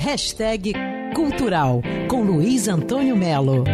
Hashtag 0.00 0.72
Cultural, 1.14 1.82
com 2.08 2.22
Luiz 2.22 2.68
Antônio 2.68 3.14
Melo. 3.14 3.64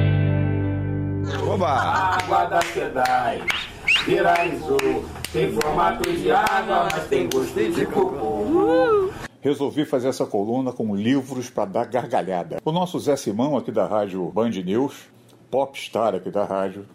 Oba! 1.48 1.68
Água 1.68 2.46
da 2.46 2.60
SEDAI, 2.62 3.42
viralizou. 4.04 5.04
Tem 5.32 5.52
formato 5.52 6.10
de 6.10 6.32
água, 6.32 6.88
mas 6.90 7.06
tem 7.06 7.28
gosto 7.28 7.54
de 7.54 7.86
cocô. 7.86 9.12
Resolvi 9.40 9.84
fazer 9.84 10.08
essa 10.08 10.26
coluna 10.26 10.72
com 10.72 10.96
livros 10.96 11.48
para 11.48 11.66
dar 11.66 11.86
gargalhada. 11.86 12.56
O 12.64 12.72
nosso 12.72 12.98
Zé 12.98 13.14
Simão, 13.14 13.56
aqui 13.56 13.70
da 13.70 13.86
rádio 13.86 14.28
Band 14.32 14.50
News, 14.50 15.08
popstar 15.48 16.12
aqui 16.16 16.32
da 16.32 16.44
rádio, 16.44 16.86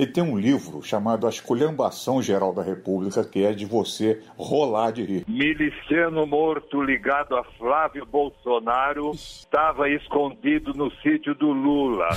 ele 0.00 0.10
tem 0.10 0.24
um 0.24 0.38
livro 0.38 0.82
chamado 0.82 1.26
A 1.26 1.28
Esculhambação 1.28 2.22
Geral 2.22 2.54
da 2.54 2.62
República, 2.62 3.22
que 3.22 3.44
é 3.44 3.52
de 3.52 3.66
você 3.66 4.22
rolar 4.34 4.92
de 4.92 5.04
rir. 5.04 5.24
Miliciano 5.28 6.26
morto 6.26 6.82
ligado 6.82 7.36
a 7.36 7.44
Flávio 7.44 8.06
Bolsonaro 8.06 9.10
estava 9.10 9.90
escondido 9.90 10.72
no 10.72 10.90
sítio 11.02 11.34
do 11.34 11.52
Lula. 11.52 12.08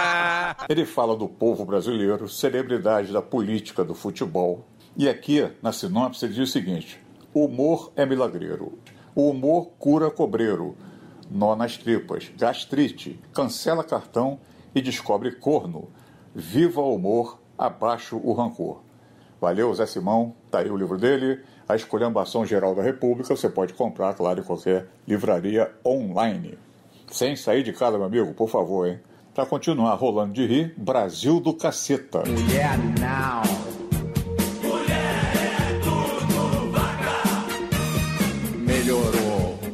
Ele 0.66 0.86
fala 0.86 1.14
do 1.14 1.28
povo 1.28 1.62
brasileiro, 1.66 2.26
celebridade 2.26 3.12
da 3.12 3.20
política, 3.20 3.84
do 3.84 3.94
futebol. 3.94 4.66
E 4.96 5.06
aqui, 5.06 5.46
na 5.62 5.72
sinopse, 5.72 6.24
ele 6.24 6.32
diz 6.32 6.48
o 6.48 6.52
seguinte: 6.52 6.98
o 7.34 7.44
humor 7.44 7.92
é 7.96 8.06
milagreiro. 8.06 8.78
O 9.14 9.28
humor 9.28 9.72
cura 9.78 10.10
cobreiro. 10.10 10.74
Nó 11.30 11.54
nas 11.54 11.76
tripas, 11.76 12.32
gastrite, 12.36 13.20
cancela 13.34 13.84
cartão 13.84 14.40
e 14.74 14.80
descobre 14.80 15.32
corno. 15.32 15.90
Viva 16.34 16.80
o 16.80 16.94
humor, 16.94 17.38
abaixo 17.58 18.20
o 18.22 18.32
rancor. 18.32 18.80
Valeu, 19.40 19.72
Zé 19.74 19.86
Simão. 19.86 20.34
Tá 20.50 20.60
aí 20.60 20.70
o 20.70 20.76
livro 20.76 20.98
dele, 20.98 21.40
A 21.68 21.74
Esculhambação 21.74 22.44
Geral 22.44 22.74
da 22.74 22.82
República. 22.82 23.34
Você 23.34 23.48
pode 23.48 23.72
comprar, 23.72 24.14
claro, 24.14 24.40
em 24.40 24.44
qualquer 24.44 24.86
livraria 25.08 25.72
online. 25.84 26.58
Sem 27.10 27.34
sair 27.34 27.62
de 27.62 27.72
casa, 27.72 27.96
meu 27.96 28.06
amigo, 28.06 28.34
por 28.34 28.48
favor, 28.48 28.86
hein? 28.86 29.00
Pra 29.34 29.46
continuar 29.46 29.94
rolando 29.94 30.32
de 30.32 30.46
rir, 30.46 30.74
Brasil 30.76 31.40
do 31.40 31.54
Caceta. 31.54 32.22
Mulher 32.26 32.76
não. 33.00 33.39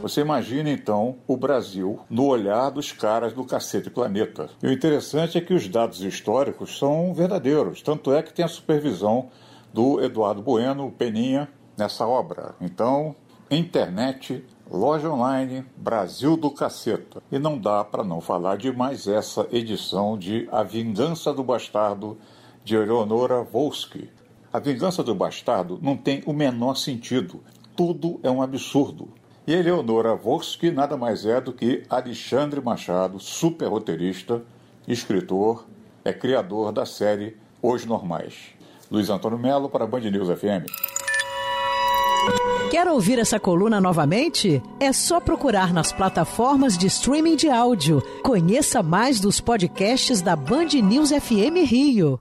Você 0.06 0.20
imagina 0.20 0.70
então 0.70 1.16
o 1.26 1.36
Brasil 1.36 1.98
no 2.08 2.26
olhar 2.26 2.70
dos 2.70 2.92
caras 2.92 3.32
do 3.32 3.42
Cacete 3.42 3.90
Planeta. 3.90 4.48
E 4.62 4.68
o 4.68 4.72
interessante 4.72 5.36
é 5.36 5.40
que 5.40 5.52
os 5.52 5.66
dados 5.66 6.00
históricos 6.00 6.78
são 6.78 7.12
verdadeiros, 7.12 7.82
tanto 7.82 8.12
é 8.12 8.22
que 8.22 8.32
tem 8.32 8.44
a 8.44 8.48
supervisão 8.48 9.30
do 9.74 10.00
Eduardo 10.00 10.40
Bueno, 10.40 10.94
Peninha, 10.96 11.48
nessa 11.76 12.06
obra. 12.06 12.54
Então, 12.60 13.16
internet, 13.50 14.44
loja 14.70 15.10
online, 15.10 15.66
Brasil 15.76 16.36
do 16.36 16.52
Caceta. 16.52 17.20
E 17.32 17.36
não 17.36 17.58
dá 17.58 17.82
para 17.82 18.04
não 18.04 18.20
falar 18.20 18.58
de 18.58 18.70
mais 18.70 19.08
essa 19.08 19.48
edição 19.50 20.16
de 20.16 20.48
A 20.52 20.62
Vingança 20.62 21.32
do 21.32 21.42
Bastardo, 21.42 22.16
de 22.62 22.76
Eleonora 22.76 23.42
Volsky. 23.42 24.08
A 24.52 24.60
Vingança 24.60 25.02
do 25.02 25.16
Bastardo 25.16 25.80
não 25.82 25.96
tem 25.96 26.22
o 26.26 26.32
menor 26.32 26.76
sentido. 26.76 27.42
Tudo 27.74 28.20
é 28.22 28.30
um 28.30 28.40
absurdo. 28.40 29.08
E 29.46 29.52
Eleonora 29.52 30.16
Volsky 30.16 30.72
nada 30.72 30.96
mais 30.96 31.24
é 31.24 31.40
do 31.40 31.52
que 31.52 31.84
Alexandre 31.88 32.60
Machado, 32.60 33.20
super 33.20 33.68
roteirista, 33.68 34.42
escritor, 34.88 35.64
é 36.04 36.12
criador 36.12 36.72
da 36.72 36.84
série 36.84 37.36
Os 37.62 37.84
Normais. 37.84 38.34
Luiz 38.90 39.08
Antônio 39.08 39.38
Melo 39.38 39.68
para 39.68 39.86
Band 39.86 40.00
News 40.00 40.28
FM. 40.28 40.66
Quer 42.72 42.88
ouvir 42.88 43.20
essa 43.20 43.38
coluna 43.38 43.80
novamente? 43.80 44.60
É 44.80 44.92
só 44.92 45.20
procurar 45.20 45.72
nas 45.72 45.92
plataformas 45.92 46.76
de 46.76 46.88
streaming 46.88 47.36
de 47.36 47.48
áudio. 47.48 48.02
Conheça 48.24 48.82
mais 48.82 49.20
dos 49.20 49.40
podcasts 49.40 50.20
da 50.20 50.34
Band 50.34 50.70
News 50.82 51.10
FM 51.10 51.64
Rio. 51.64 52.20